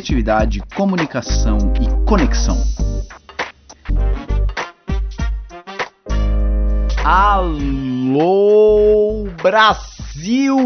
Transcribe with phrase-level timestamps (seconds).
[0.00, 2.56] criatividade, comunicação e conexão.
[7.04, 8.08] Alô
[9.42, 10.56] Brasil!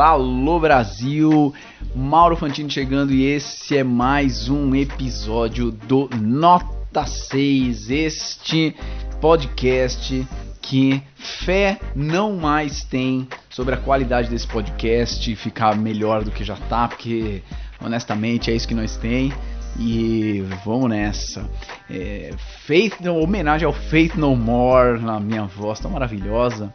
[0.00, 1.52] Alô Brasil!
[1.94, 8.74] Mauro Fantini chegando e esse é mais um episódio do Nota 6, este
[9.20, 10.26] podcast
[10.62, 16.56] que fé não mais tem sobre a qualidade desse podcast ficar melhor do que já
[16.56, 17.42] tá, porque
[17.84, 19.32] honestamente é isso que nós tem.
[19.78, 21.48] E vamos nessa.
[21.88, 22.34] É,
[22.66, 26.74] Faith, homenagem ao Faith No More, na minha voz tão maravilhosa.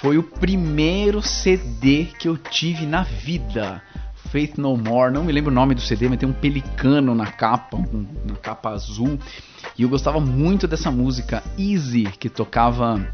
[0.00, 3.82] Foi o primeiro CD que eu tive na vida.
[4.30, 7.26] Faith No More, não me lembro o nome do CD, mas tem um pelicano na
[7.26, 9.18] capa, um, na capa azul.
[9.76, 13.04] E eu gostava muito dessa música Easy, que tocava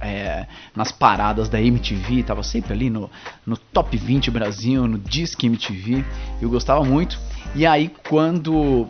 [0.00, 3.10] é, nas paradas da MTV, tava sempre ali no,
[3.46, 6.04] no Top 20 Brasil, no Disque MTV.
[6.40, 7.18] Eu gostava muito.
[7.54, 8.88] E aí, quando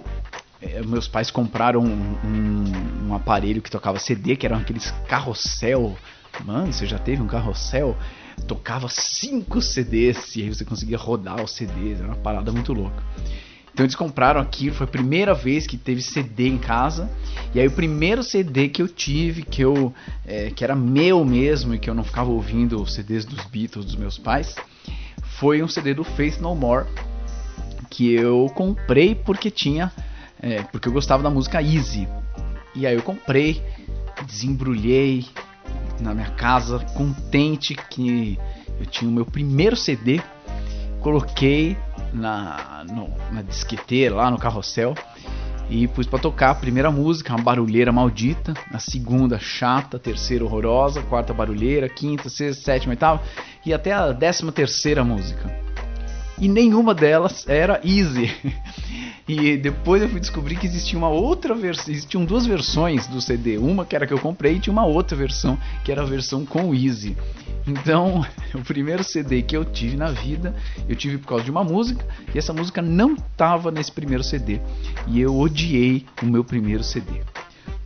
[0.60, 5.96] é, meus pais compraram um, um, um, aparelho que tocava CD, que eram aqueles carrossel.
[6.44, 7.96] Mano, você já teve um carrossel?
[8.46, 13.02] Tocava cinco CDs e aí você conseguia rodar os CDs, era uma parada muito louca.
[13.76, 17.10] Então eles compraram aquilo, foi a primeira vez que teve CD em casa.
[17.54, 19.92] E aí o primeiro CD que eu tive, que eu
[20.26, 23.94] é, que era meu mesmo e que eu não ficava ouvindo CDs dos Beatles dos
[23.94, 24.56] meus pais,
[25.38, 26.86] foi um CD do Faith No More
[27.90, 29.92] que eu comprei porque tinha,
[30.40, 32.08] é, porque eu gostava da música Easy.
[32.74, 33.62] E aí eu comprei,
[34.26, 35.26] desembrulhei
[36.00, 38.38] na minha casa, contente que
[38.80, 40.22] eu tinha o meu primeiro CD,
[41.02, 41.76] coloquei
[42.12, 44.94] na, no, na disqueteira lá no carrossel.
[45.68, 50.44] E pus para tocar a primeira música, uma barulheira maldita, a segunda chata, a terceira
[50.44, 53.20] horrorosa, a quarta barulheira, a quinta, sexta, sétima, oitava
[53.64, 55.65] e até a décima terceira música
[56.38, 58.30] e nenhuma delas era easy.
[59.28, 63.58] E depois eu fui descobrir que existia uma outra versão, existiam duas versões do CD,
[63.58, 66.46] uma que era que eu comprei e tinha uma outra versão, que era a versão
[66.46, 67.16] com easy.
[67.66, 68.24] Então,
[68.54, 70.54] o primeiro CD que eu tive na vida,
[70.88, 74.60] eu tive por causa de uma música, e essa música não estava nesse primeiro CD,
[75.08, 77.22] e eu odiei o meu primeiro CD.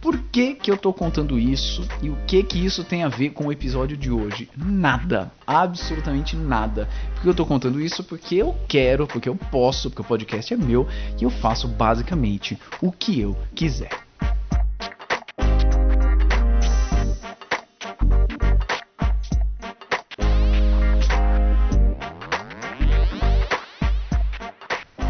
[0.00, 3.30] Por que, que eu tô contando isso e o que que isso tem a ver
[3.30, 4.48] com o episódio de hoje?
[4.56, 6.88] Nada, absolutamente nada.
[7.14, 10.56] Porque eu tô contando isso porque eu quero, porque eu posso, porque o podcast é
[10.56, 10.88] meu
[11.20, 14.09] e eu faço basicamente o que eu quiser.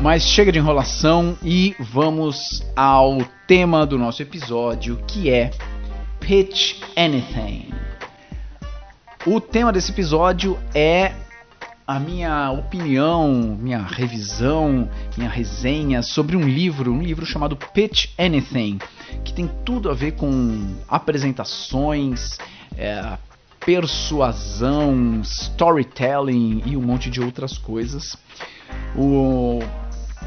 [0.03, 5.51] Mas chega de enrolação e vamos ao tema do nosso episódio, que é
[6.19, 7.69] Pitch Anything.
[9.27, 11.13] O tema desse episódio é
[11.87, 14.89] a minha opinião, minha revisão,
[15.19, 18.79] minha resenha sobre um livro, um livro chamado Pitch Anything,
[19.23, 22.39] que tem tudo a ver com apresentações,
[22.75, 23.19] é,
[23.67, 28.17] persuasão, storytelling e um monte de outras coisas.
[28.97, 29.61] O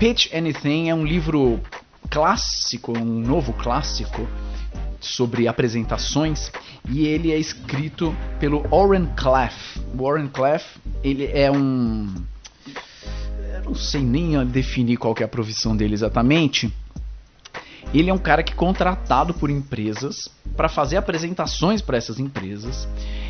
[0.03, 1.61] Pitch Anything é um livro
[2.09, 4.27] clássico, um novo clássico
[4.99, 6.51] sobre apresentações
[6.89, 9.79] e ele é escrito pelo Warren Cleff.
[9.95, 12.13] Warren Cleff, ele é um
[13.53, 16.69] eu não sei nem definir qual é a profissão dele exatamente.
[17.93, 22.89] Ele é um cara que é contratado por empresas para fazer apresentações para essas empresas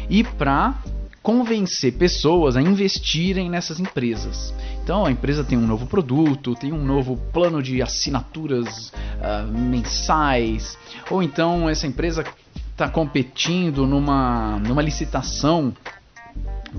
[0.09, 0.81] e para
[1.23, 4.53] convencer pessoas a investirem nessas empresas.
[4.83, 10.77] Então a empresa tem um novo produto, tem um novo plano de assinaturas uh, mensais,
[11.09, 12.25] ou então essa empresa
[12.71, 15.73] está competindo numa, numa licitação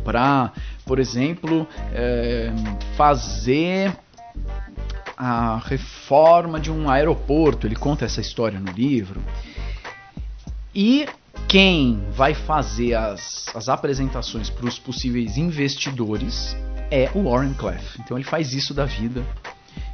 [0.05, 0.53] para,
[0.85, 2.53] por exemplo, é,
[2.97, 3.97] fazer
[5.17, 7.67] a reforma de um aeroporto.
[7.67, 9.23] Ele conta essa história no livro.
[10.75, 11.07] E
[11.49, 16.57] quem vai fazer as, as apresentações para os possíveis investidores
[16.91, 17.99] é o Warren Clef.
[18.01, 19.25] Então ele faz isso da vida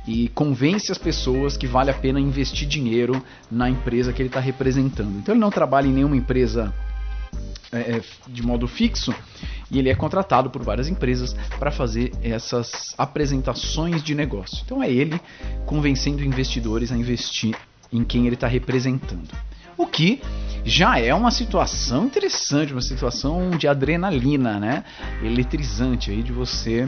[0.07, 4.41] e convence as pessoas que vale a pena investir dinheiro na empresa que ele está
[4.41, 5.19] representando.
[5.19, 6.75] Então ele não trabalha em nenhuma empresa
[7.73, 9.15] é, é, de modo fixo
[9.71, 14.63] e ele é contratado por várias empresas para fazer essas apresentações de negócio.
[14.65, 15.21] Então é ele
[15.67, 17.57] convencendo investidores a investir
[17.93, 19.29] em quem ele está representando.
[19.81, 20.21] O que
[20.63, 24.85] já é uma situação interessante, uma situação de adrenalina, né?
[25.23, 26.87] Eletrizante aí de você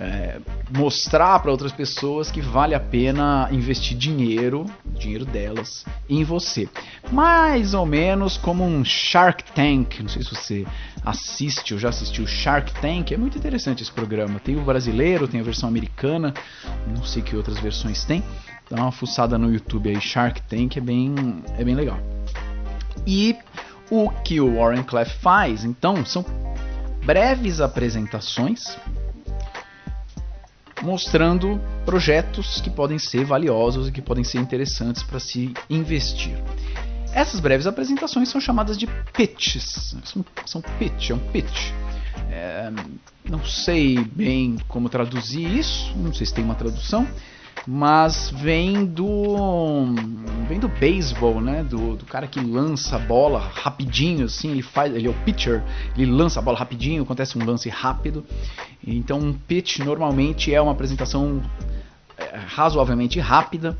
[0.00, 0.40] é,
[0.74, 6.66] mostrar para outras pessoas que vale a pena investir dinheiro, dinheiro delas, em você.
[7.12, 10.00] Mais ou menos como um Shark Tank.
[10.00, 10.66] Não sei se você
[11.04, 13.12] assiste ou já assistiu Shark Tank.
[13.12, 14.40] É muito interessante esse programa.
[14.40, 16.32] Tem o brasileiro, tem a versão americana.
[16.86, 18.24] Não sei que outras versões tem.
[18.70, 21.14] Dá uma fuçada no YouTube aí, Shark Tank é bem,
[21.58, 22.13] é bem legal.
[23.06, 23.36] E
[23.90, 26.24] o que o Warren Clef faz, então, são
[27.04, 28.76] breves apresentações
[30.82, 36.36] mostrando projetos que podem ser valiosos e que podem ser interessantes para se investir.
[37.12, 39.94] Essas breves apresentações são chamadas de pitches.
[40.04, 41.72] São, são pitch, é um pitch.
[42.30, 42.70] É,
[43.24, 47.06] não sei bem como traduzir isso, não sei se tem uma tradução,
[47.66, 49.94] mas vem do
[50.48, 51.64] vem do beisebol, né?
[51.64, 55.62] Do, do, cara que lança a bola rapidinho, assim, ele faz, ele é o pitcher,
[55.96, 58.24] ele lança a bola rapidinho, acontece um lance rápido.
[58.86, 61.42] Então um pitch normalmente é uma apresentação
[62.18, 63.78] é, razoavelmente rápida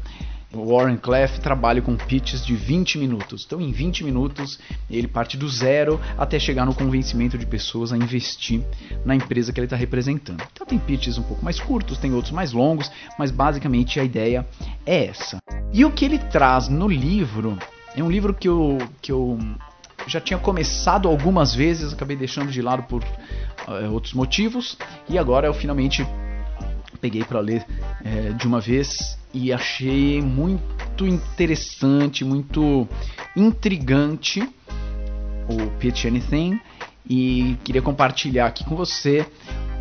[0.54, 3.44] Warren Clef trabalha com pitches de 20 minutos.
[3.46, 4.58] Então, em 20 minutos,
[4.90, 8.62] ele parte do zero até chegar no convencimento de pessoas a investir
[9.04, 10.42] na empresa que ele está representando.
[10.52, 14.46] Então, tem pitches um pouco mais curtos, tem outros mais longos, mas basicamente a ideia
[14.86, 15.38] é essa.
[15.72, 17.58] E o que ele traz no livro
[17.96, 19.38] é um livro que eu, que eu
[20.06, 24.76] já tinha começado algumas vezes, acabei deixando de lado por uh, outros motivos,
[25.08, 26.06] e agora eu finalmente
[27.04, 27.66] peguei para ler
[28.02, 32.88] é, de uma vez e achei muito interessante, muito
[33.36, 34.40] intrigante
[35.46, 36.58] o Pitch Anything
[37.06, 39.26] e queria compartilhar aqui com você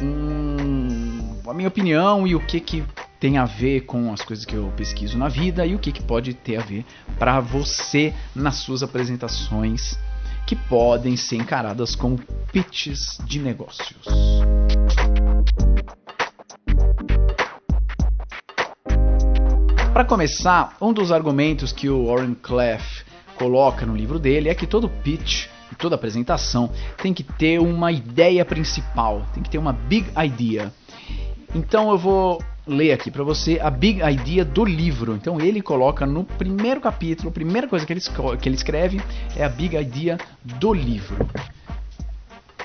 [0.01, 2.83] um, a minha opinião e o que que
[3.21, 6.03] tem a ver com as coisas que eu pesquiso na vida e o que, que
[6.03, 6.83] pode ter a ver
[7.17, 9.97] para você nas suas apresentações
[10.45, 12.19] que podem ser encaradas como
[12.51, 14.03] pitches de negócios.
[19.93, 23.03] Para começar, um dos argumentos que o Warren Clef
[23.35, 25.45] coloca no livro dele é que todo pitch
[25.77, 30.73] toda apresentação tem que ter uma ideia principal, tem que ter uma big idea.
[31.53, 35.13] Então eu vou ler aqui para você a big idea do livro.
[35.13, 38.01] Então ele coloca no primeiro capítulo, a primeira coisa que ele,
[38.41, 38.99] que ele escreve
[39.35, 41.27] é a big idea do livro.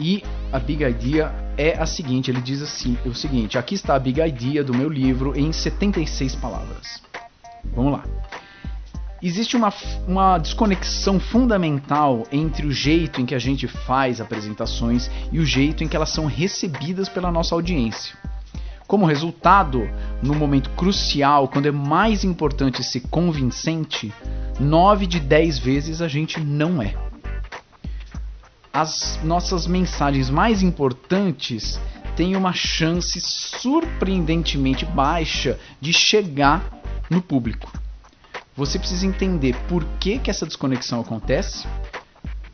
[0.00, 3.98] E a big idea é a seguinte, ele diz assim, o seguinte, aqui está a
[3.98, 7.02] big idea do meu livro em 76 palavras.
[7.74, 8.04] Vamos lá.
[9.20, 9.72] Existe uma,
[10.06, 15.82] uma desconexão fundamental entre o jeito em que a gente faz apresentações e o jeito
[15.82, 18.16] em que elas são recebidas pela nossa audiência.
[18.86, 19.90] Como resultado,
[20.22, 24.12] no momento crucial, quando é mais importante ser convincente,
[24.60, 26.94] 9 de 10 vezes a gente não é.
[28.72, 31.80] As nossas mensagens mais importantes
[32.16, 36.77] têm uma chance surpreendentemente baixa de chegar
[37.10, 37.70] no público.
[38.56, 41.66] Você precisa entender por que, que essa desconexão acontece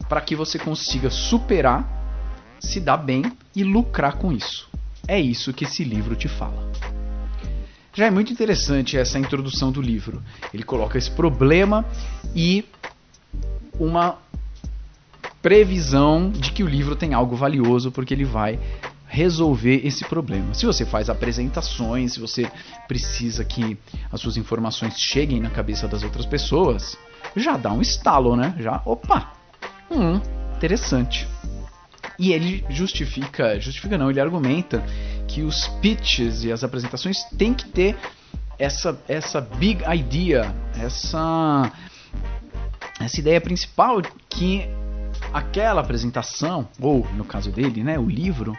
[0.08, 1.86] para que você consiga superar,
[2.60, 3.24] se dar bem
[3.56, 4.68] e lucrar com isso.
[5.08, 6.70] É isso que esse livro te fala.
[7.94, 10.22] Já é muito interessante essa introdução do livro.
[10.52, 11.84] Ele coloca esse problema
[12.34, 12.64] e
[13.78, 14.18] uma
[15.40, 18.58] previsão de que o livro tem algo valioso porque ele vai
[19.14, 20.52] resolver esse problema.
[20.54, 22.50] Se você faz apresentações, se você
[22.88, 23.78] precisa que
[24.10, 26.96] as suas informações cheguem na cabeça das outras pessoas,
[27.36, 28.54] já dá um estalo, né?
[28.58, 29.32] Já, opa,
[29.88, 30.20] hum,
[30.56, 31.28] interessante.
[32.18, 34.84] E ele justifica, justifica não, ele argumenta
[35.28, 37.96] que os pitches e as apresentações têm que ter
[38.58, 41.72] essa essa big idea, essa
[43.00, 44.68] essa ideia principal que
[45.32, 48.56] aquela apresentação, ou no caso dele, né, o livro,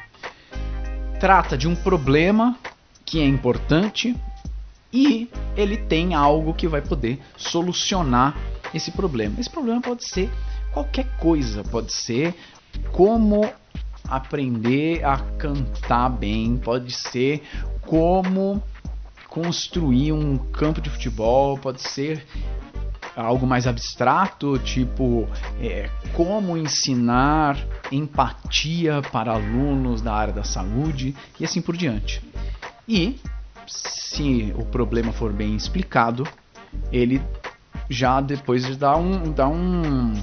[1.20, 2.58] trata de um problema
[3.06, 4.16] que é importante
[4.92, 8.36] e ele tem algo que vai poder solucionar
[8.74, 9.40] esse problema.
[9.40, 10.30] Esse problema pode ser
[10.74, 12.34] qualquer coisa, pode ser
[12.92, 13.50] como
[14.08, 17.44] aprender a cantar bem, pode ser
[17.82, 18.62] como
[19.30, 22.26] construir um campo de futebol, pode ser
[23.16, 25.28] algo mais abstrato, tipo
[25.60, 27.58] é, como ensinar
[27.92, 32.22] empatia para alunos da área da saúde e assim por diante.
[32.88, 33.20] E
[33.68, 36.28] se o problema for bem explicado,
[36.92, 37.22] ele
[37.90, 40.14] já depois dá um, dá um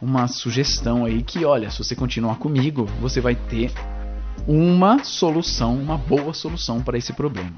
[0.00, 3.72] uma sugestão aí que, olha, se você continuar comigo, você vai ter
[4.46, 7.52] uma solução, uma boa solução para esse problema.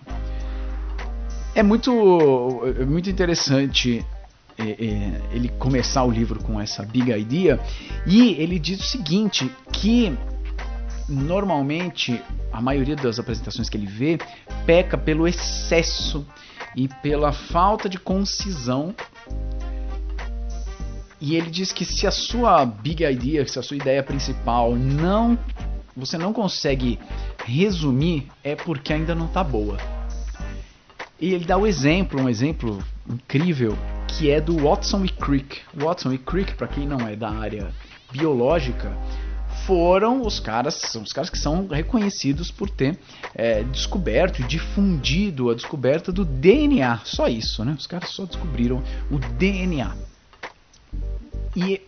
[1.55, 4.05] É muito, é muito interessante
[5.33, 7.59] ele começar o livro com essa big idea
[8.07, 10.17] e ele diz o seguinte que
[11.09, 12.21] normalmente
[12.52, 14.19] a maioria das apresentações que ele vê
[14.67, 16.26] peca pelo excesso
[16.76, 18.95] e pela falta de concisão
[21.21, 25.38] e ele diz que se a sua big idea, se a sua ideia principal não
[25.97, 26.99] você não consegue
[27.45, 29.76] resumir, é porque ainda não está boa.
[31.21, 33.76] E ele dá o exemplo, um exemplo incrível,
[34.11, 35.61] que é do Watson e Crick.
[35.75, 37.73] Watson e Crick, para quem não é da área
[38.11, 38.93] biológica,
[39.67, 42.99] foram os caras, são os caras que são reconhecidos por ter
[43.35, 47.00] é, descoberto e difundido a descoberta do DNA.
[47.05, 47.75] Só isso, né?
[47.79, 49.95] Os caras só descobriram o DNA.
[51.55, 51.81] E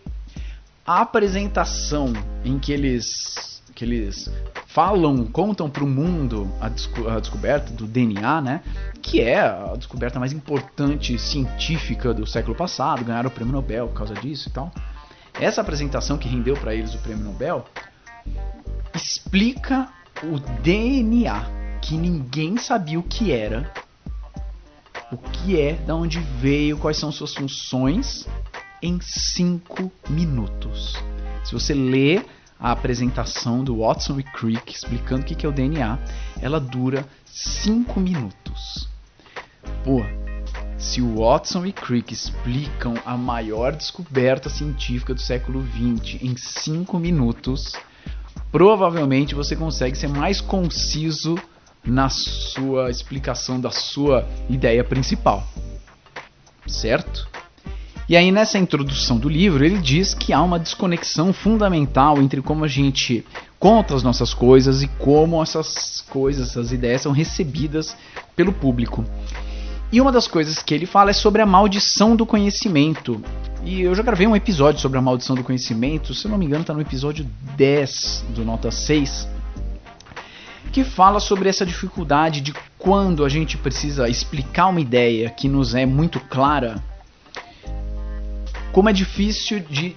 [0.85, 2.13] a apresentação
[2.43, 4.29] em que eles que eles
[4.67, 8.61] falam, contam para o mundo a, desco a, descoberta do DNA, né?
[9.01, 13.95] Que é a descoberta mais importante científica do século passado, ganharam o prêmio Nobel por
[13.95, 14.71] causa disso e tal.
[15.39, 17.65] Essa apresentação que rendeu para eles o prêmio Nobel
[18.93, 19.89] explica
[20.23, 21.45] o DNA
[21.81, 23.71] que ninguém sabia o que era,
[25.11, 28.27] o que é, de onde veio, quais são suas funções
[28.81, 30.95] em 5 minutos.
[31.43, 32.21] Se você lê
[32.63, 35.99] a apresentação do Watson e Crick explicando o que é o DNA,
[36.41, 38.87] ela dura 5 minutos.
[39.83, 40.01] Pô,
[40.77, 46.97] se o Watson e Crick explicam a maior descoberta científica do século XX em 5
[46.97, 47.73] minutos,
[48.49, 51.35] provavelmente você consegue ser mais conciso
[51.83, 55.45] na sua explicação da sua ideia principal.
[56.65, 57.27] Certo?
[58.07, 62.65] E aí, nessa introdução do livro, ele diz que há uma desconexão fundamental entre como
[62.65, 63.25] a gente
[63.57, 67.95] conta as nossas coisas e como essas coisas, essas ideias são recebidas
[68.35, 69.05] pelo público.
[69.89, 73.23] E uma das coisas que ele fala é sobre a maldição do conhecimento.
[73.63, 76.61] E eu já gravei um episódio sobre a maldição do conhecimento, se não me engano,
[76.61, 79.29] está no episódio 10 do Nota 6,
[80.73, 85.73] que fala sobre essa dificuldade de quando a gente precisa explicar uma ideia que nos
[85.73, 86.83] é muito clara
[88.73, 89.95] como é difícil de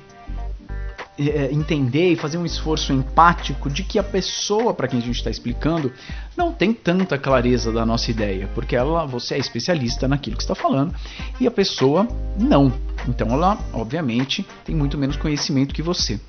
[1.18, 5.16] é, entender e fazer um esforço empático de que a pessoa para quem a gente
[5.16, 5.90] está explicando
[6.37, 10.54] não tem tanta clareza da nossa ideia, porque ela, você é especialista naquilo que está
[10.54, 10.95] falando
[11.40, 12.06] e a pessoa
[12.38, 12.71] não.
[13.09, 16.21] Então ela, obviamente, tem muito menos conhecimento que você.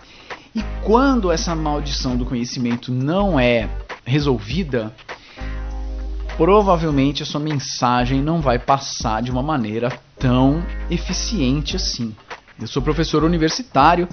[0.56, 3.70] E quando essa maldição do conhecimento não é
[4.06, 4.96] resolvida,
[6.38, 12.16] provavelmente a sua mensagem não vai passar de uma maneira tão eficiente assim.
[12.60, 14.08] Eu sou professor universitário.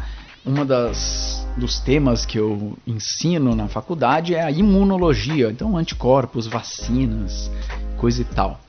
[0.44, 7.50] Uma das dos temas que eu ensino na faculdade é a imunologia, então anticorpos, vacinas,
[7.96, 8.60] coisa e tal.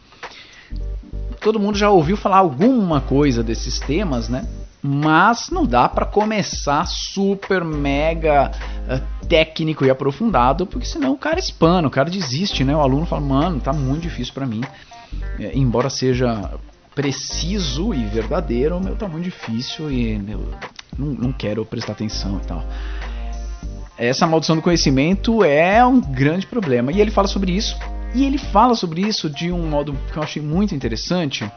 [1.42, 4.48] Todo mundo já ouviu falar alguma coisa desses temas, né?
[4.82, 11.40] Mas não dá para começar super mega uh, técnico e aprofundado, porque senão o cara
[11.40, 12.76] espana, o cara desiste, né?
[12.76, 14.62] O aluno fala: "Mano, tá muito difícil para mim".
[15.40, 16.52] É, embora seja
[16.96, 20.50] preciso e verdadeiro, meu tá muito difícil e meu,
[20.98, 22.66] não, não quero prestar atenção e tal.
[23.98, 26.92] Essa maldição do conhecimento é um grande problema.
[26.92, 27.78] E ele fala sobre isso.
[28.14, 31.50] E ele fala sobre isso de um modo que eu achei muito interessante,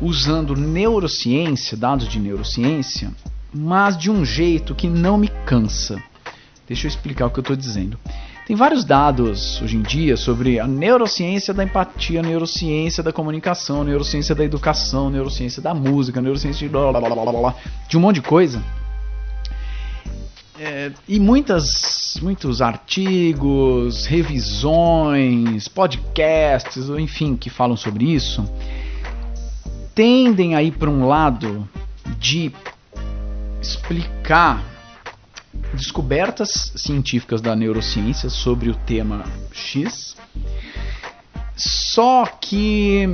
[0.00, 3.12] usando neurociência, dados de neurociência,
[3.52, 6.02] mas de um jeito que não me cansa.
[6.66, 7.98] Deixa eu explicar o que eu estou dizendo.
[8.48, 13.82] Tem vários dados hoje em dia sobre a neurociência da empatia, a neurociência da comunicação,
[13.82, 17.54] a neurociência da educação, a neurociência da música, a neurociência de, blá, blá, blá,
[17.86, 18.64] de um monte de coisa.
[20.58, 28.50] É, e muitas, muitos artigos, revisões, podcasts, enfim, que falam sobre isso,
[29.94, 31.68] tendem a ir para um lado
[32.18, 32.50] de
[33.60, 34.77] explicar
[35.78, 40.16] descobertas científicas da neurociência sobre o tema X,
[41.56, 43.08] só que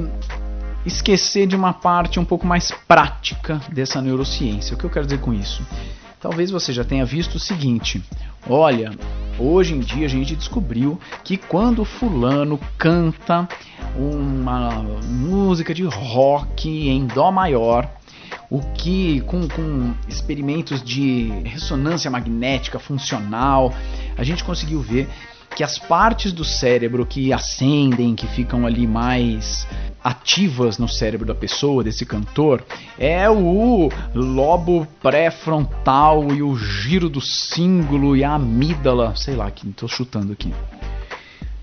[0.84, 4.74] esquecer de uma parte um pouco mais prática dessa neurociência.
[4.74, 5.62] O que eu quero dizer com isso?
[6.20, 8.02] Talvez você já tenha visto o seguinte:
[8.48, 8.92] olha,
[9.38, 13.46] hoje em dia a gente descobriu que quando fulano canta
[13.96, 17.88] uma música de rock em dó maior,
[18.50, 23.72] o que com, com experimentos de ressonância magnética funcional,
[24.16, 25.08] a gente conseguiu ver
[25.54, 29.66] que as partes do cérebro que acendem, que ficam ali mais
[30.02, 32.64] ativas no cérebro da pessoa, desse cantor,
[32.98, 39.68] é o lobo pré-frontal e o giro do símbolo e a amígdala, sei lá, que
[39.68, 40.52] estou chutando aqui.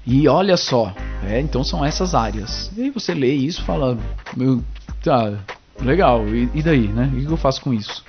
[0.05, 0.93] E olha só,
[1.27, 2.71] é, então são essas áreas.
[2.75, 3.97] E aí você lê isso e fala,
[4.35, 4.63] meu,
[5.03, 5.37] tá,
[5.83, 7.11] legal, e, e daí, né?
[7.13, 8.03] O que eu faço com isso?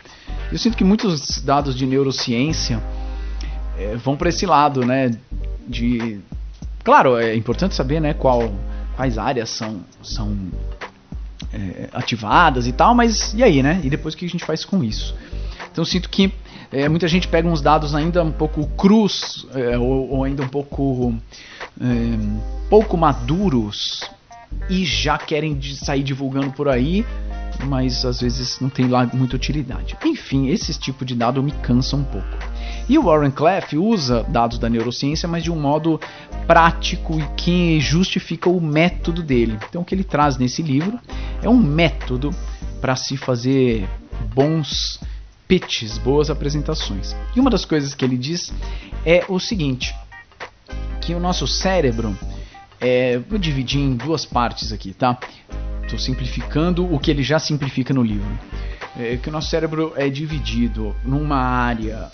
[0.51, 2.83] Eu sinto que muitos dados de neurociência
[3.79, 5.11] é, vão para esse lado, né?
[5.67, 6.21] De,
[6.85, 8.15] claro, é importante saber, né?
[8.15, 8.53] Qual,
[8.97, 10.37] quais áreas são, são
[11.53, 13.81] é, ativadas e tal, mas e aí, né?
[13.83, 15.15] E depois o que a gente faz com isso?
[15.71, 16.33] Então sinto que
[16.71, 20.49] é, muita gente pega uns dados ainda um pouco crus é, ou, ou, ainda um
[20.49, 21.15] pouco
[21.81, 24.03] é, pouco maduros
[24.69, 27.07] e já querem sair divulgando por aí,
[27.65, 29.97] mas às vezes não tem lá muita utilidade.
[30.05, 32.29] Enfim, esse tipo de dado me cansa um pouco.
[32.89, 36.01] E o Warren Cleff usa dados da neurociência, mas de um modo
[36.47, 39.59] prático e que justifica o método dele.
[39.69, 40.99] Então, o que ele traz nesse livro
[41.43, 42.31] é um método
[42.81, 43.89] para se fazer
[44.35, 45.01] bons
[45.47, 47.15] pitches, boas apresentações.
[47.37, 48.53] E uma das coisas que ele diz
[49.05, 49.95] é o seguinte:
[51.01, 52.17] que o nosso cérebro,
[52.81, 55.19] é, vou dividir em duas partes aqui, tá?
[55.93, 58.39] Estou simplificando o que ele já simplifica no livro.
[58.99, 62.11] É que o nosso cérebro é dividido numa área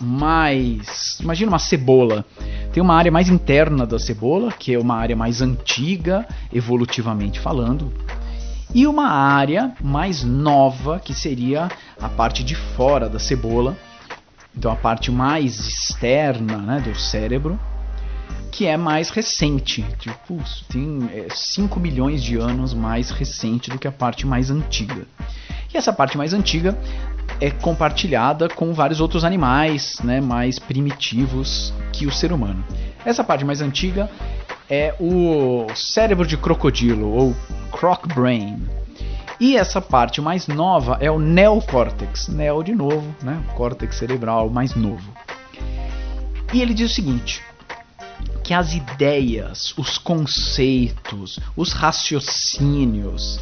[0.00, 1.20] mais.
[1.20, 2.24] Imagina uma cebola.
[2.72, 7.92] Tem uma área mais interna da cebola, que é uma área mais antiga, evolutivamente falando,
[8.74, 11.68] e uma área mais nova, que seria
[12.00, 13.76] a parte de fora da cebola,
[14.56, 17.60] então a parte mais externa né, do cérebro,
[18.50, 20.38] que é mais recente, tipo,
[20.68, 25.06] tem 5 é, milhões de anos mais recente do que a parte mais antiga.
[25.72, 26.76] E essa parte mais antiga
[27.40, 32.64] é compartilhada com vários outros animais né, mais primitivos que o ser humano.
[33.04, 34.10] Essa parte mais antiga
[34.68, 37.36] é o cérebro de crocodilo, ou
[37.70, 38.60] croc brain.
[39.38, 44.74] E essa parte mais nova é o neocórtex, neo de novo, né, córtex cerebral mais
[44.74, 45.10] novo.
[46.52, 47.42] E ele diz o seguinte:
[48.42, 53.40] que as ideias, os conceitos, os raciocínios,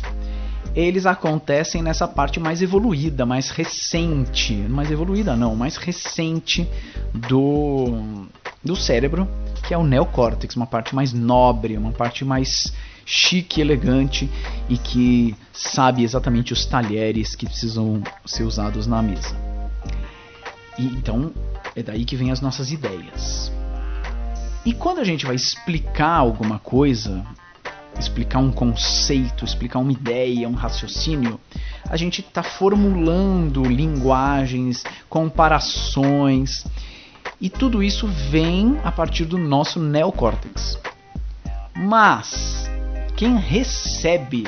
[0.75, 6.69] eles acontecem nessa parte mais evoluída, mais recente, mais evoluída não, mais recente
[7.15, 8.27] do,
[8.63, 9.27] do cérebro,
[9.67, 12.73] que é o neocórtex, uma parte mais nobre, uma parte mais
[13.05, 14.29] chique, elegante
[14.69, 19.35] e que sabe exatamente os talheres que precisam ser usados na mesa.
[20.79, 21.33] E então
[21.75, 23.51] é daí que vem as nossas ideias.
[24.69, 27.25] E quando a gente vai explicar alguma coisa,
[27.99, 31.41] explicar um conceito, explicar uma ideia, um raciocínio,
[31.89, 36.67] a gente está formulando linguagens, comparações,
[37.41, 40.79] e tudo isso vem a partir do nosso neocórtex.
[41.75, 42.71] Mas
[43.17, 44.47] quem recebe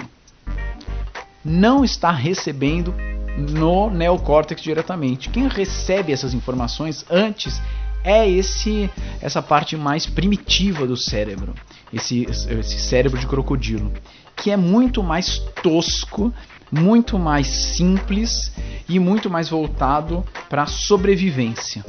[1.43, 2.95] não está recebendo
[3.39, 5.31] no neocórtex diretamente.
[5.31, 7.59] Quem recebe essas informações antes
[8.05, 11.55] é esse essa parte mais primitiva do cérebro
[11.93, 13.93] esse, esse cérebro de crocodilo,
[14.37, 16.33] que é muito mais tosco,
[16.71, 18.53] muito mais simples
[18.89, 21.85] e muito mais voltado para a sobrevivência.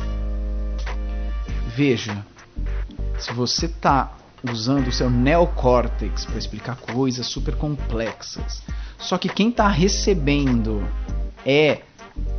[1.76, 2.26] Veja,
[3.18, 8.64] se você está usando o seu neocórtex para explicar coisas super complexas,
[8.98, 10.84] só que quem está recebendo
[11.46, 11.82] é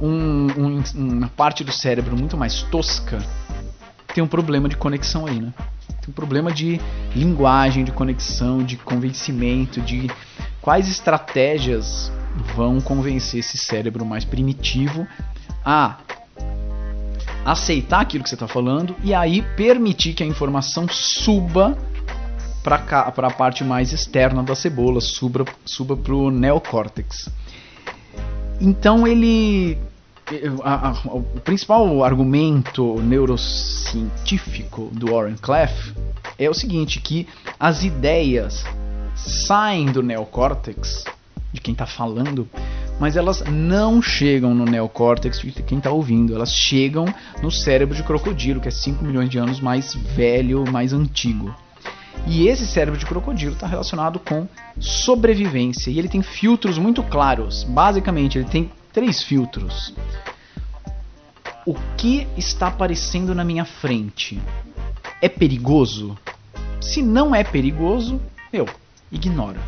[0.01, 3.25] um, um, uma parte do cérebro muito mais tosca,
[4.15, 5.53] tem um problema de conexão aí, né?
[5.89, 6.81] Tem um problema de
[7.15, 10.11] linguagem, de conexão, de convencimento, de
[10.61, 12.11] quais estratégias
[12.55, 15.07] vão convencer esse cérebro mais primitivo
[15.65, 15.99] a
[17.45, 21.77] aceitar aquilo que você está falando e aí permitir que a informação suba
[22.63, 27.29] para a parte mais externa da cebola, suba, suba para o neocórtex.
[28.61, 29.77] Então ele
[30.63, 35.93] a, a, o principal argumento neurocientífico do Warren Cleff
[36.39, 37.27] é o seguinte, que
[37.59, 38.65] as ideias
[39.15, 41.05] saem do neocórtex
[41.53, 42.49] de quem está falando,
[42.99, 47.05] mas elas não chegam no neocórtex de quem está ouvindo, elas chegam
[47.43, 51.55] no cérebro de crocodilo, que é 5 milhões de anos mais velho, mais antigo.
[52.27, 54.47] E esse cérebro de crocodilo está relacionado com
[54.79, 57.65] sobrevivência e ele tem filtros muito claros.
[57.65, 59.95] Basicamente, ele tem três filtros.
[61.67, 64.41] O que está aparecendo na minha frente
[65.21, 66.19] é perigoso?
[66.81, 68.21] Se não é perigoso,
[68.53, 68.69] eu
[69.11, 69.61] ignoro.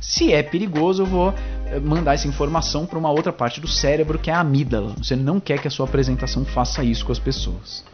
[0.00, 1.34] Se é perigoso, eu vou
[1.66, 4.94] eh, mandar essa informação para uma outra parte do cérebro que é a amígdala.
[4.98, 7.84] Você não quer que a sua apresentação faça isso com as pessoas.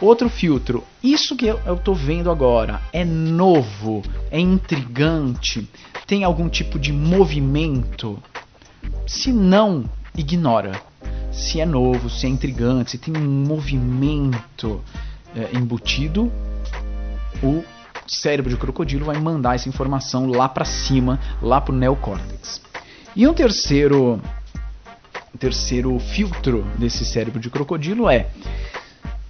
[0.00, 5.68] Outro filtro, isso que eu estou vendo agora é novo, é intrigante,
[6.06, 8.20] tem algum tipo de movimento?
[9.06, 9.84] Se não,
[10.16, 10.80] ignora.
[11.32, 14.80] Se é novo, se é intrigante, se tem um movimento
[15.34, 16.30] é, embutido,
[17.42, 17.62] o
[18.06, 22.60] cérebro de crocodilo vai mandar essa informação lá para cima, lá para o neocórtex.
[23.14, 24.20] E um terceiro,
[25.38, 28.28] terceiro filtro desse cérebro de crocodilo é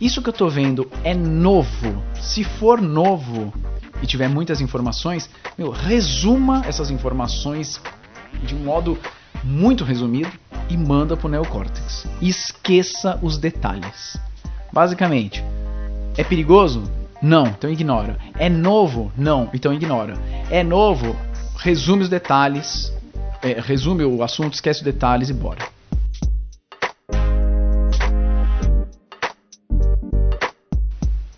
[0.00, 2.02] isso que eu estou vendo é novo.
[2.20, 3.52] Se for novo
[4.02, 7.80] e tiver muitas informações, meu, resuma essas informações
[8.42, 8.98] de um modo
[9.42, 10.30] muito resumido
[10.68, 12.06] e manda para o neocórtex.
[12.20, 14.16] Esqueça os detalhes.
[14.72, 15.44] Basicamente,
[16.16, 16.82] é perigoso?
[17.22, 18.18] Não, então ignora.
[18.38, 19.12] É novo?
[19.16, 20.14] Não, então ignora.
[20.50, 21.16] É novo?
[21.56, 22.92] Resume os detalhes,
[23.42, 25.60] é, resume o assunto, esquece os detalhes e bora.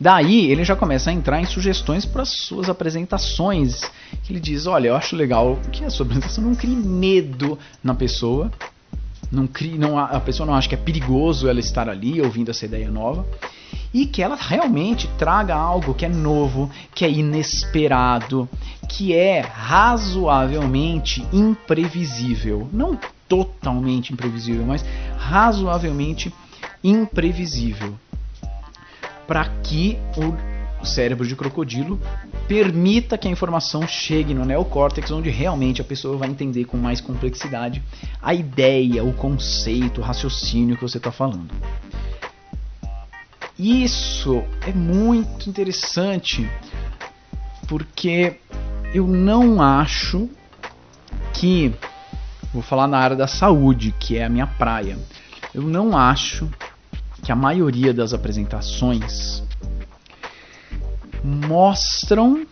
[0.02, 3.82] Daí ele já começa a entrar em sugestões para suas apresentações.
[4.28, 8.50] Ele diz: Olha, eu acho legal que a sua apresentação não crie medo na pessoa.
[9.30, 12.66] Não crie, não, a pessoa não acha que é perigoso ela estar ali ouvindo essa
[12.66, 13.24] ideia nova.
[13.94, 18.48] E que ela realmente traga algo que é novo, que é inesperado,
[18.88, 22.68] que é razoavelmente imprevisível.
[22.72, 24.84] Não totalmente imprevisível, mas
[25.16, 26.34] razoavelmente
[26.82, 27.94] imprevisível
[29.32, 29.98] para que
[30.82, 31.98] o cérebro de crocodilo
[32.46, 37.00] permita que a informação chegue no neocórtex, onde realmente a pessoa vai entender com mais
[37.00, 37.82] complexidade
[38.20, 41.50] a ideia, o conceito, o raciocínio que você está falando.
[43.58, 46.46] Isso é muito interessante
[47.66, 48.36] porque
[48.92, 50.28] eu não acho
[51.32, 51.72] que
[52.52, 54.98] vou falar na área da saúde, que é a minha praia.
[55.54, 56.50] Eu não acho
[57.22, 59.42] que a maioria das apresentações
[61.22, 62.44] mostram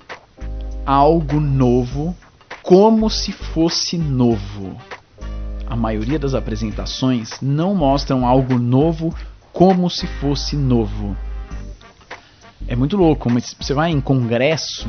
[0.87, 2.17] algo novo
[2.63, 4.77] como se fosse novo.
[5.67, 9.15] A maioria das apresentações não mostram algo novo
[9.53, 11.17] como se fosse novo.
[12.69, 14.89] É muito louco, mas você vai em congresso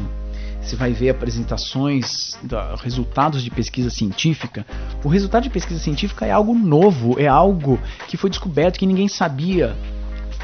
[0.61, 2.37] você vai ver apresentações,
[2.81, 4.65] resultados de pesquisa científica.
[5.03, 9.07] O resultado de pesquisa científica é algo novo, é algo que foi descoberto que ninguém
[9.07, 9.75] sabia.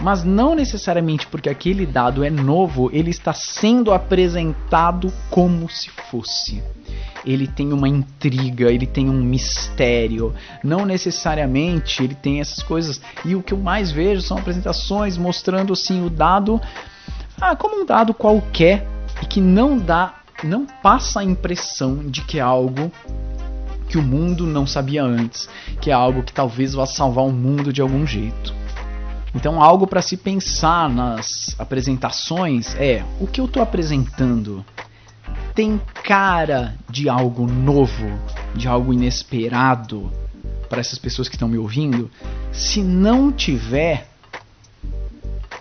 [0.01, 6.63] Mas não necessariamente porque aquele dado é novo, ele está sendo apresentado como se fosse.
[7.25, 10.34] Ele tem uma intriga, ele tem um mistério.
[10.63, 13.01] Não necessariamente ele tem essas coisas.
[13.25, 16.62] E o que eu mais vejo são apresentações mostrando assim o dado
[17.39, 22.39] ah, como um dado qualquer e que não dá, não passa a impressão de que
[22.39, 22.91] é algo
[23.88, 25.49] que o mundo não sabia antes,
[25.82, 28.53] que é algo que talvez vá salvar o mundo de algum jeito.
[29.34, 34.65] Então, algo para se pensar nas apresentações é: o que eu estou apresentando
[35.53, 38.08] tem cara de algo novo,
[38.56, 40.12] de algo inesperado
[40.69, 42.10] para essas pessoas que estão me ouvindo?
[42.51, 44.08] Se não tiver,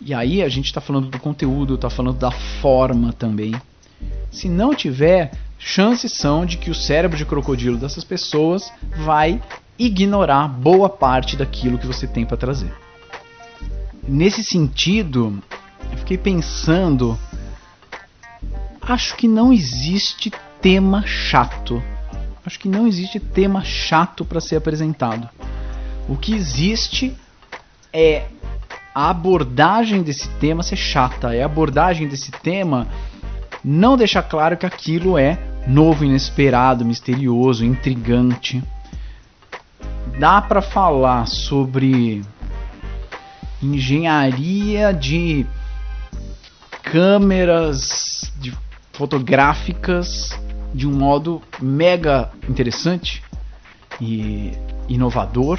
[0.00, 3.54] e aí a gente está falando do conteúdo, está falando da forma também.
[4.30, 8.70] Se não tiver, chances são de que o cérebro de crocodilo dessas pessoas
[9.04, 9.42] vai
[9.78, 12.72] ignorar boa parte daquilo que você tem para trazer.
[14.06, 15.42] Nesse sentido,
[15.90, 17.18] eu fiquei pensando,
[18.80, 20.30] acho que não existe
[20.60, 21.82] tema chato.
[22.44, 25.28] Acho que não existe tema chato para ser apresentado.
[26.08, 27.16] O que existe
[27.92, 28.26] é
[28.96, 31.34] a abordagem desse tema ser chata.
[31.34, 32.88] É a abordagem desse tema
[33.62, 38.64] não deixar claro que aquilo é novo, inesperado, misterioso, intrigante.
[40.18, 42.24] Dá para falar sobre
[43.62, 45.44] engenharia de
[46.82, 48.56] câmeras de
[48.94, 50.30] fotográficas
[50.72, 53.22] de um modo mega interessante
[54.00, 54.52] e
[54.88, 55.58] inovador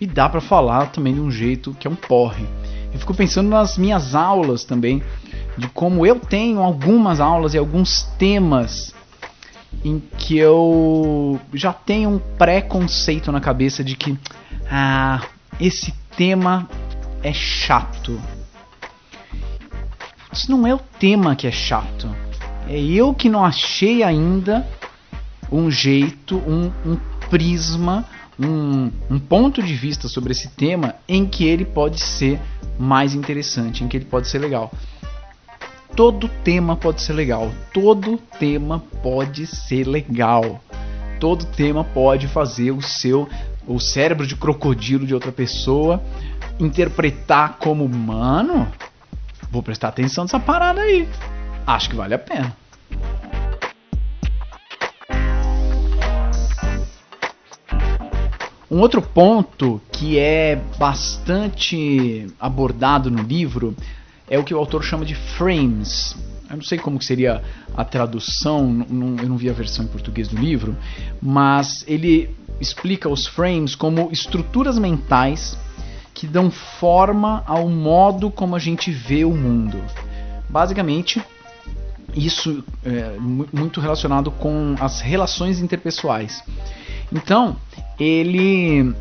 [0.00, 2.46] e dá para falar também de um jeito que é um porre.
[2.92, 5.02] Eu fico pensando nas minhas aulas também,
[5.56, 8.94] de como eu tenho algumas aulas e alguns temas
[9.84, 14.16] em que eu já tenho um preconceito na cabeça de que
[14.70, 15.22] ah,
[15.60, 16.68] esse tema
[17.22, 18.20] é chato.
[20.32, 22.14] Isso não é o tema que é chato.
[22.68, 24.66] É eu que não achei ainda
[25.50, 26.96] um jeito, um, um
[27.30, 28.04] prisma
[28.38, 32.40] um, um ponto de vista sobre esse tema em que ele pode ser
[32.78, 34.70] mais interessante, em que ele pode ser legal.
[35.94, 40.60] Todo tema pode ser legal, todo tema pode ser legal.
[41.18, 43.26] todo tema pode fazer o seu
[43.66, 46.00] o cérebro de crocodilo de outra pessoa
[46.60, 48.68] interpretar como humano.
[49.50, 51.08] Vou prestar atenção nessa parada aí.
[51.66, 52.56] Acho que vale a pena.
[58.76, 63.74] Um outro ponto que é bastante abordado no livro
[64.28, 66.14] é o que o autor chama de frames.
[66.50, 67.42] Eu não sei como seria
[67.74, 70.76] a tradução, eu não vi a versão em português do livro,
[71.22, 75.56] mas ele explica os frames como estruturas mentais
[76.12, 79.82] que dão forma ao modo como a gente vê o mundo.
[80.50, 81.24] Basicamente,
[82.14, 86.42] isso é muito relacionado com as relações interpessoais.
[87.12, 87.56] Então,
[87.98, 88.94] ele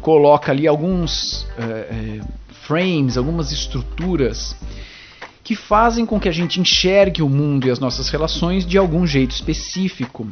[0.00, 2.20] coloca ali alguns é,
[2.62, 4.56] frames, algumas estruturas
[5.42, 9.04] que fazem com que a gente enxergue o mundo e as nossas relações de algum
[9.04, 10.28] jeito específico,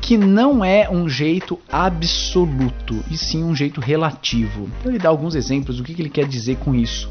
[0.00, 4.68] que não é um jeito absoluto, e sim um jeito relativo.
[4.84, 7.08] Ele dá alguns exemplos do que ele quer dizer com isso.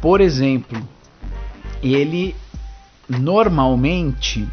[0.00, 0.80] Por exemplo,
[1.82, 2.36] ele
[3.08, 4.46] normalmente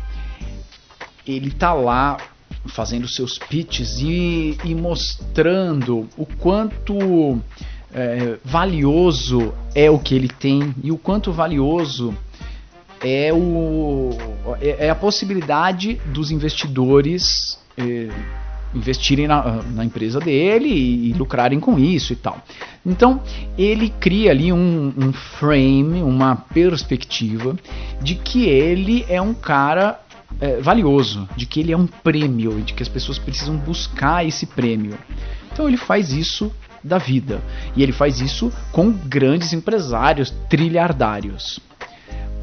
[1.28, 2.18] ele tá lá
[2.65, 7.41] fazendo seus pitches e, e mostrando o quanto
[7.93, 12.13] é, valioso é o que ele tem e o quanto valioso
[13.02, 14.10] é, o,
[14.62, 18.10] é, é a possibilidade dos investidores é,
[18.76, 22.38] investirem na, na, empresa dele e, e, lucrarem com isso e tal.
[22.86, 23.22] Então
[23.58, 27.58] ele cria ali um, um frame, uma perspectiva
[28.02, 30.00] de que ele é um cara
[30.39, 34.46] é, valioso, de que ele é um prêmio, de que as pessoas precisam buscar esse
[34.46, 34.98] prêmio.
[35.52, 36.52] Então ele faz isso
[36.84, 37.42] da vida
[37.76, 41.60] e ele faz isso com grandes empresários trilhardários.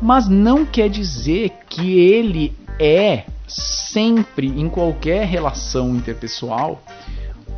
[0.01, 6.83] Mas não quer dizer que ele é sempre, em qualquer relação interpessoal,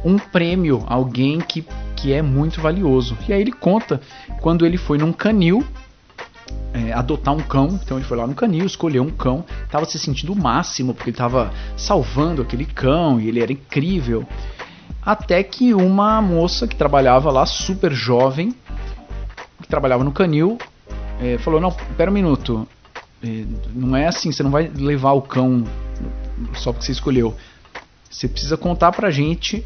[0.05, 1.64] um prêmio, alguém que,
[1.97, 3.19] que é muito valioso.
[3.29, 4.01] E aí ele conta
[4.41, 5.64] quando ele foi num canil
[6.73, 7.79] é, adotar um cão.
[7.83, 11.11] Então ele foi lá no canil, escolheu um cão, estava se sentindo o máximo porque
[11.11, 14.27] ele estava salvando aquele cão e ele era incrível.
[15.03, 18.55] Até que uma moça que trabalhava lá, super jovem,
[19.63, 20.59] que trabalhava no canil,
[21.21, 22.69] é, falou: Não, pera um minuto,
[23.23, 25.65] é, não é assim, você não vai levar o cão
[26.55, 27.35] só porque você escolheu.
[28.11, 29.65] Você precisa contar pra gente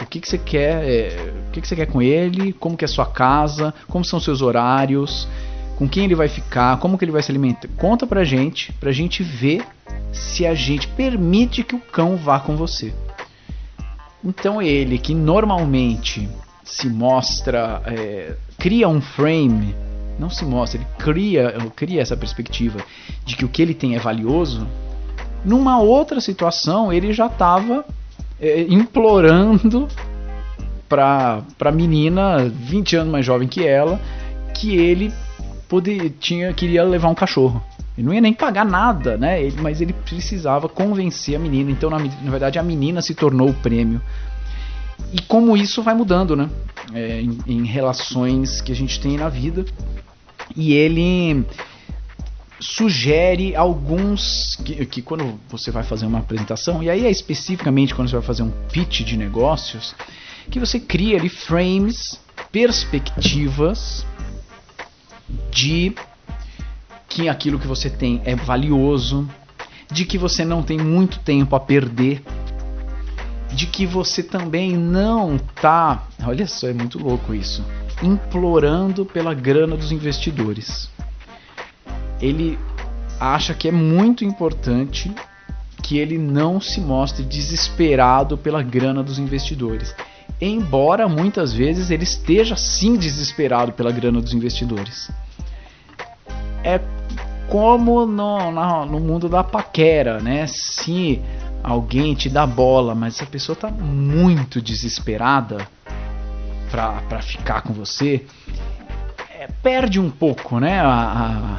[0.00, 2.84] o que, que você quer, é, o que, que você quer com ele, como que
[2.84, 5.28] é a sua casa, como são seus horários
[5.82, 7.68] com quem ele vai ficar, como que ele vai se alimentar.
[7.76, 9.66] Conta pra gente, pra gente ver
[10.12, 12.94] se a gente permite que o cão vá com você.
[14.24, 16.28] Então ele que normalmente
[16.62, 19.74] se mostra, é, cria um frame,
[20.20, 22.78] não se mostra, ele cria, cria essa perspectiva
[23.24, 24.68] de que o que ele tem é valioso.
[25.44, 27.84] Numa outra situação ele já estava
[28.40, 29.88] é, implorando
[30.88, 34.00] para a menina 20 anos mais jovem que ela
[34.54, 35.12] que ele
[35.72, 37.64] poder, tinha, queria levar um cachorro.
[37.96, 39.42] Ele não ia nem pagar nada, né?
[39.42, 41.70] Ele, mas ele precisava convencer a menina.
[41.70, 43.98] Então, na, na, verdade, a menina se tornou o prêmio.
[45.14, 46.50] E como isso vai mudando, né?
[46.92, 49.64] É, em, em, relações que a gente tem na vida.
[50.54, 51.42] E ele
[52.60, 58.10] sugere alguns que, que quando você vai fazer uma apresentação, e aí é especificamente quando
[58.10, 59.94] você vai fazer um pitch de negócios,
[60.50, 62.20] que você cria ali frames,
[62.52, 64.04] perspectivas
[65.50, 65.94] de
[67.08, 69.28] que aquilo que você tem é valioso,
[69.90, 72.22] de que você não tem muito tempo a perder,
[73.52, 77.64] de que você também não tá, olha só, é muito louco isso,
[78.02, 80.90] implorando pela grana dos investidores.
[82.20, 82.58] Ele
[83.20, 85.12] acha que é muito importante
[85.82, 89.94] que ele não se mostre desesperado pela grana dos investidores.
[90.44, 95.08] Embora muitas vezes ele esteja sim desesperado pela grana dos investidores
[96.64, 96.80] é
[97.48, 100.46] como no, no, no mundo da paquera, né?
[100.48, 101.22] Se
[101.62, 105.66] alguém te dá bola, mas a pessoa tá muito desesperada
[106.70, 108.24] pra, pra ficar com você,
[109.38, 110.80] é, perde um pouco, né?
[110.80, 111.56] A,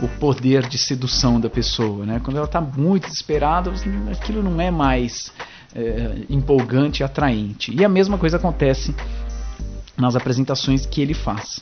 [0.00, 2.20] a, o poder de sedução da pessoa, né?
[2.24, 3.72] Quando ela tá muito desesperada,
[4.10, 5.32] aquilo não é mais
[5.76, 7.74] é, empolgante e atraente.
[7.74, 8.94] E a mesma coisa acontece
[9.96, 11.60] nas apresentações que ele faz.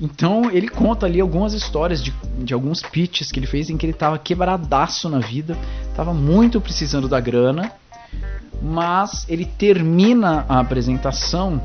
[0.00, 3.84] Então ele conta ali algumas histórias de, de alguns pitches que ele fez em que
[3.84, 5.56] ele estava quebradaço na vida,
[5.90, 7.70] estava muito precisando da grana,
[8.62, 11.62] mas ele termina a apresentação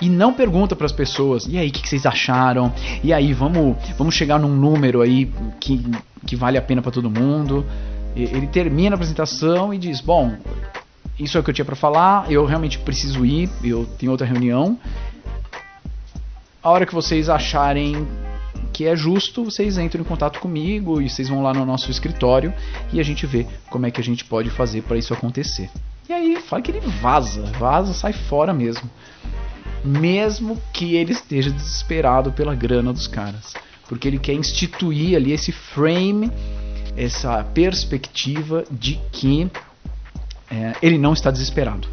[0.00, 2.72] e não pergunta para as pessoas: e aí, o que, que, vocês acharam?
[3.04, 5.84] E aí, vamos, vamos chegar num número aí que,
[6.26, 7.64] que vale a pena para todo mundo.
[8.14, 10.36] Ele termina a apresentação e diz: Bom,
[11.18, 14.26] isso é o que eu tinha para falar, eu realmente preciso ir, eu tenho outra
[14.26, 14.78] reunião.
[16.62, 18.06] A hora que vocês acharem
[18.72, 22.52] que é justo, vocês entram em contato comigo e vocês vão lá no nosso escritório
[22.92, 25.70] e a gente vê como é que a gente pode fazer para isso acontecer.
[26.08, 28.88] E aí, fala que ele vaza, vaza, sai fora mesmo.
[29.84, 33.54] Mesmo que ele esteja desesperado pela grana dos caras.
[33.88, 36.30] Porque ele quer instituir ali esse frame,
[36.96, 39.50] essa perspectiva de que
[40.52, 41.88] é, ele não está desesperado.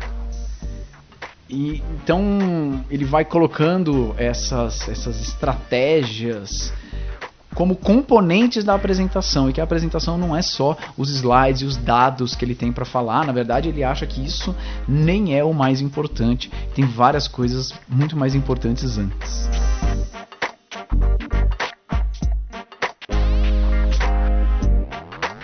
[1.50, 6.74] E, então ele vai colocando essas, essas estratégias
[7.56, 11.78] como componentes da apresentação e que a apresentação não é só os slides e os
[11.78, 13.26] dados que ele tem para falar.
[13.26, 14.56] Na verdade, ele acha que isso
[14.88, 16.52] nem é o mais importante.
[16.76, 19.50] Tem várias coisas muito mais importantes antes.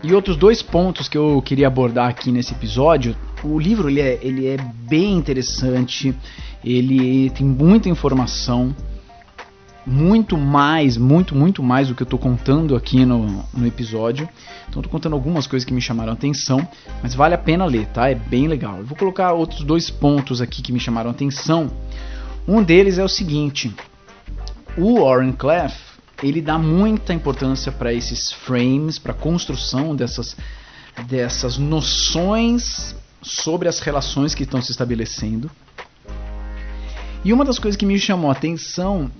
[0.05, 3.17] E outros dois pontos que eu queria abordar aqui nesse episódio.
[3.43, 4.55] O livro ele é, ele é
[4.87, 6.13] bem interessante,
[6.63, 8.75] ele tem muita informação,
[9.83, 14.29] muito mais, muito, muito mais do que eu estou contando aqui no, no episódio.
[14.69, 16.67] Então estou contando algumas coisas que me chamaram atenção,
[17.01, 18.07] mas vale a pena ler, tá?
[18.07, 18.77] É bem legal.
[18.77, 21.71] Eu vou colocar outros dois pontos aqui que me chamaram atenção.
[22.47, 23.73] Um deles é o seguinte:
[24.77, 25.84] o Warren Clef
[26.23, 30.35] ele dá muita importância para esses frames, para a construção dessas,
[31.07, 35.49] dessas noções sobre as relações que estão se estabelecendo.
[37.23, 39.11] E uma das coisas que me chamou a atenção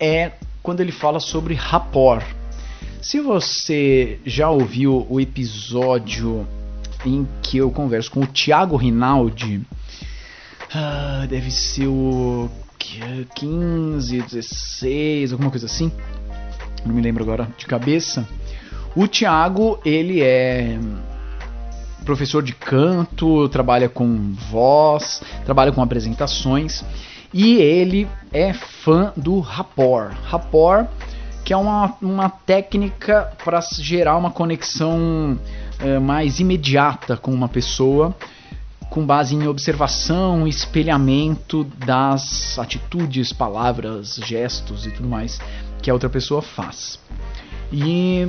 [0.00, 2.24] é quando ele fala sobre rapport.
[3.00, 6.46] Se você já ouviu o episódio
[7.04, 9.60] em que eu converso com o Thiago Rinaldi,
[10.72, 12.48] ah, deve ser o
[13.34, 15.92] 15, 16, alguma coisa assim
[16.84, 18.26] não me lembro agora de cabeça.
[18.94, 20.78] O Thiago, ele é
[22.04, 26.84] professor de canto, trabalha com voz, trabalha com apresentações
[27.32, 30.12] e ele é fã do rapport.
[30.24, 30.88] Rapport,
[31.44, 35.38] que é uma, uma técnica para gerar uma conexão
[35.78, 38.14] é, mais imediata com uma pessoa,
[38.90, 45.40] com base em observação, espelhamento das atitudes, palavras, gestos e tudo mais
[45.82, 46.98] que a outra pessoa faz.
[47.72, 48.28] E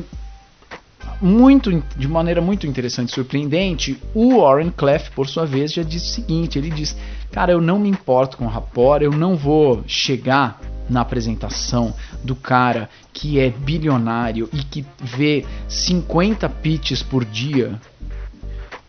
[1.21, 6.05] muito, de maneira muito interessante e surpreendente, o Warren Clef, por sua vez, já disse
[6.05, 6.97] o seguinte: ele diz,
[7.31, 12.35] cara, eu não me importo com o rapport, eu não vou chegar na apresentação do
[12.35, 17.79] cara que é bilionário e que vê 50 pitches por dia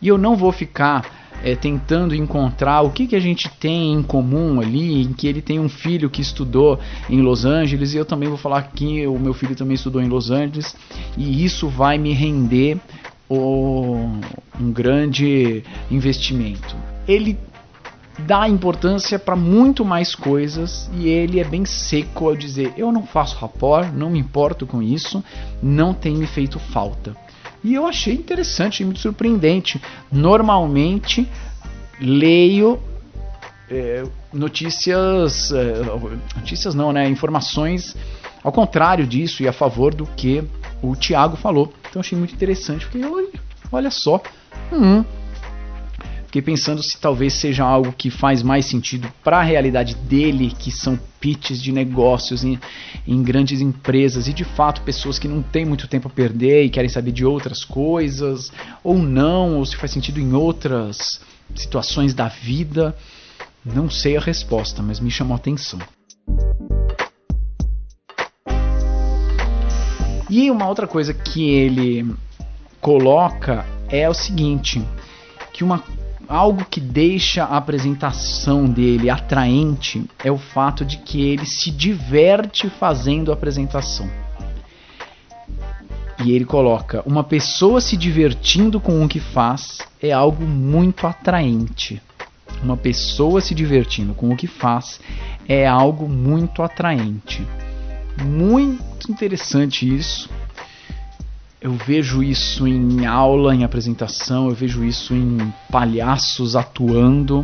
[0.01, 4.03] e eu não vou ficar é, tentando encontrar o que, que a gente tem em
[4.03, 8.05] comum ali, em que ele tem um filho que estudou em Los Angeles e eu
[8.05, 10.75] também vou falar que o meu filho também estudou em Los Angeles
[11.17, 12.77] e isso vai me render
[13.29, 14.09] o,
[14.59, 16.75] um grande investimento.
[17.07, 17.37] Ele
[18.19, 23.03] dá importância para muito mais coisas e ele é bem seco ao dizer: eu não
[23.03, 25.23] faço rapport, não me importo com isso,
[25.61, 27.15] não tem me feito falta.
[27.65, 29.81] E eu achei interessante muito surpreendente.
[30.11, 31.27] Normalmente
[31.99, 32.79] leio
[33.67, 35.81] é, notícias, é,
[36.35, 37.09] notícias não, né?
[37.09, 37.97] Informações
[38.43, 40.43] ao contrário disso e a favor do que
[40.79, 41.73] o Thiago falou.
[41.89, 43.29] Então achei muito interessante, porque olha,
[43.71, 44.21] olha só,
[44.71, 45.03] hum,
[46.35, 50.69] Fiquei pensando se talvez seja algo que faz mais sentido para a realidade dele, que
[50.69, 52.59] são pitches de negócios em,
[53.07, 56.69] em, grandes empresas e de fato pessoas que não têm muito tempo a perder e
[56.69, 58.51] querem saber de outras coisas,
[58.83, 61.21] ou não, ou se faz sentido em outras
[61.55, 62.93] situações da vida.
[63.63, 65.79] Não sei a resposta, mas me chamou a atenção.
[70.29, 72.13] E uma outra coisa que ele
[72.81, 74.83] coloca é o seguinte,
[75.53, 75.81] que uma
[76.27, 82.69] algo que deixa a apresentação dele atraente é o fato de que ele se diverte
[82.69, 84.09] fazendo a apresentação.
[86.23, 92.01] E ele coloca: uma pessoa se divertindo com o que faz é algo muito atraente.
[92.63, 94.99] Uma pessoa se divertindo com o que faz
[95.47, 97.45] é algo muito atraente.
[98.23, 100.29] Muito interessante isso
[101.65, 107.43] eu vejo isso em aula, em apresentação, eu vejo isso em palhaços atuando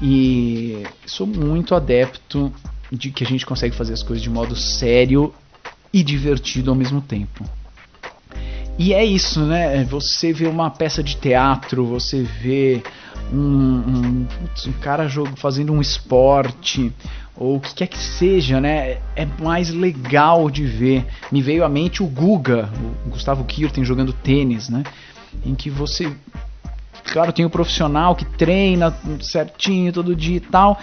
[0.00, 2.52] e sou muito adepto
[2.92, 5.34] de que a gente consegue fazer as coisas de modo sério
[5.92, 7.44] e divertido ao mesmo tempo.
[8.78, 9.82] E é isso, né?
[9.82, 12.80] Você vê uma peça de teatro, você vê
[13.32, 14.26] um, um,
[14.68, 16.92] um cara fazendo um esporte,
[17.36, 18.98] ou o que quer que seja, né?
[19.16, 21.06] É mais legal de ver.
[21.32, 22.70] Me veio à mente o Guga,
[23.06, 24.82] o Gustavo Kirten jogando tênis, né?
[25.44, 26.12] em que você
[27.04, 30.78] claro, tem o profissional que treina certinho todo dia e tal,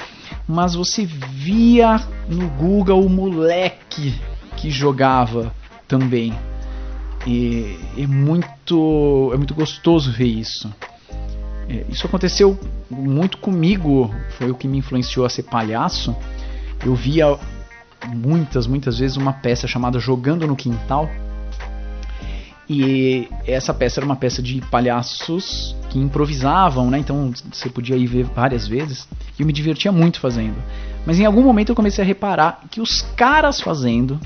[0.47, 4.19] mas você via no Google o moleque
[4.57, 5.53] que jogava
[5.87, 6.33] também.
[7.25, 10.73] E é muito, é muito gostoso ver isso.
[11.69, 12.57] É, isso aconteceu
[12.89, 16.15] muito comigo, foi o que me influenciou a ser palhaço.
[16.85, 17.37] Eu via
[18.07, 21.09] muitas, muitas vezes uma peça chamada Jogando no Quintal.
[22.69, 26.99] E essa peça era uma peça de palhaços que improvisavam, né?
[26.99, 29.07] Então você podia ir ver várias vezes.
[29.37, 30.55] E eu me divertia muito fazendo.
[31.05, 34.19] Mas em algum momento eu comecei a reparar que os caras fazendo,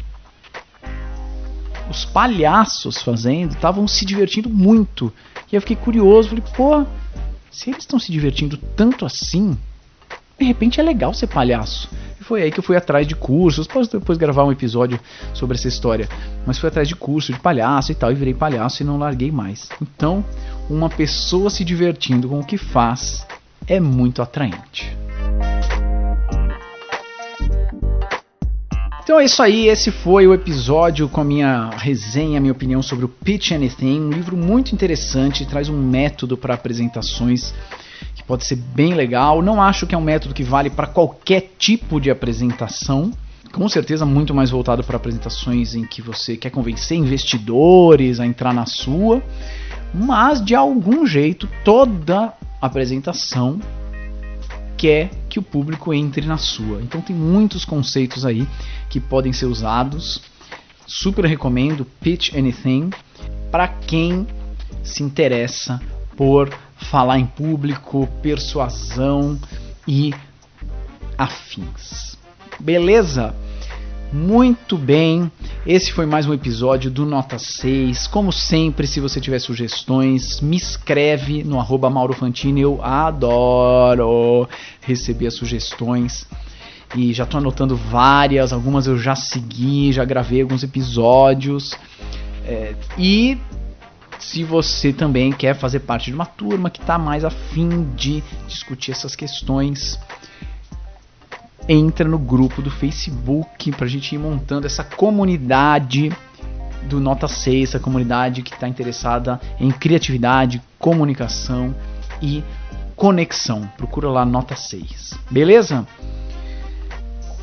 [1.89, 5.13] os palhaços fazendo, estavam se divertindo muito.
[5.51, 6.85] E eu fiquei curioso, falei, pô,
[7.51, 9.55] se eles estão se divertindo tanto assim,
[10.39, 11.87] de repente é legal ser palhaço.
[12.21, 13.65] E foi aí que eu fui atrás de cursos.
[13.65, 14.99] Posso depois gravar um episódio
[15.33, 16.07] sobre essa história.
[16.45, 18.11] Mas fui atrás de curso de palhaço e tal.
[18.11, 19.69] E virei palhaço e não larguei mais.
[19.81, 20.23] Então,
[20.69, 23.25] uma pessoa se divertindo com o que faz
[23.65, 24.95] é muito atraente.
[29.03, 33.03] Então é isso aí, esse foi o episódio com a minha resenha, minha opinião sobre
[33.03, 37.53] o Pitch Anything, um livro muito interessante, traz um método para apresentações
[38.31, 39.41] pode ser bem legal.
[39.41, 43.11] Não acho que é um método que vale para qualquer tipo de apresentação.
[43.51, 48.53] Com certeza muito mais voltado para apresentações em que você quer convencer investidores a entrar
[48.53, 49.21] na sua,
[49.93, 53.59] mas de algum jeito toda apresentação
[54.77, 56.81] quer que o público entre na sua.
[56.81, 58.47] Então tem muitos conceitos aí
[58.89, 60.21] que podem ser usados.
[60.87, 62.91] Super recomendo Pitch Anything
[63.51, 64.25] para quem
[64.85, 65.81] se interessa
[66.15, 66.49] por
[66.89, 69.39] falar em público, persuasão
[69.87, 70.13] e
[71.17, 72.17] afins.
[72.59, 73.33] Beleza?
[74.13, 75.31] Muito bem,
[75.65, 78.07] esse foi mais um episódio do Nota 6.
[78.07, 82.59] Como sempre, se você tiver sugestões, me escreve no arroba Mauro Fantini.
[82.59, 84.49] Eu adoro
[84.81, 86.27] receber as sugestões.
[86.93, 91.73] E já estou anotando várias, algumas eu já segui, já gravei alguns episódios.
[92.45, 93.37] É, e
[94.21, 98.91] se você também quer fazer parte de uma turma que está mais afim de discutir
[98.91, 99.99] essas questões,
[101.67, 106.11] entra no grupo do Facebook para a gente ir montando essa comunidade
[106.83, 111.75] do Nota 6, essa comunidade que está interessada em criatividade, comunicação
[112.21, 112.43] e
[112.95, 113.67] conexão.
[113.75, 115.85] Procura lá Nota 6, beleza?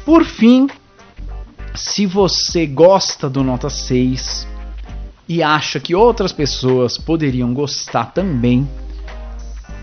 [0.04, 0.68] Por fim,
[1.74, 4.46] se você gosta do Nota 6
[5.28, 8.66] e acha que outras pessoas poderiam gostar também,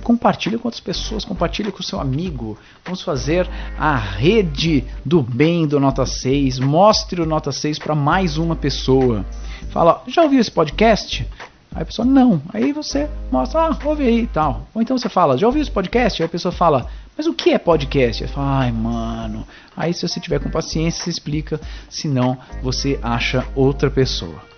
[0.04, 2.58] compartilhe com outras pessoas, compartilhe com seu amigo.
[2.84, 6.60] Vamos fazer a rede do bem do Nota 6.
[6.60, 9.26] Mostre o Nota 6 para mais uma pessoa.
[9.70, 11.28] Fala, já ouviu esse podcast?
[11.74, 12.42] Aí a pessoa, não.
[12.54, 14.68] Aí você mostra, ah, ouve aí e tal.
[14.74, 16.22] Ou então você fala, já ouviu esse podcast?
[16.22, 16.88] Aí a pessoa fala,
[17.18, 18.24] mas o que é podcast?
[18.24, 19.46] Aí fala, ai mano.
[19.76, 21.60] Aí se você tiver com paciência, você explica.
[21.90, 24.55] Senão, você acha outra pessoa.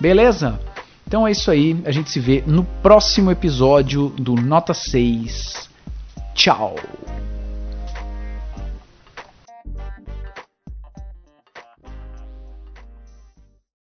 [0.00, 0.58] Beleza?
[1.06, 5.68] Então é isso aí, a gente se vê no próximo episódio do Nota 6.
[6.34, 6.76] Tchau!